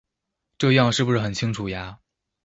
[0.57, 1.99] 這樣是不是很清楚呀？